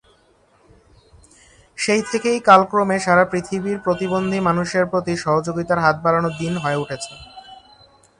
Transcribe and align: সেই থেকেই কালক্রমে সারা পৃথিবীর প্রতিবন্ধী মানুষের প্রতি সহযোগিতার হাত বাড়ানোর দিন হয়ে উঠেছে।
সেই 1.77 2.01
থেকেই 2.11 2.39
কালক্রমে 2.49 2.97
সারা 2.99 3.25
পৃথিবীর 3.25 3.77
প্রতিবন্ধী 3.79 4.39
মানুষের 4.39 4.85
প্রতি 4.91 5.13
সহযোগিতার 5.17 5.83
হাত 5.85 5.95
বাড়ানোর 6.03 6.33
দিন 6.39 6.53
হয়ে 6.57 6.81
উঠেছে। 6.83 7.13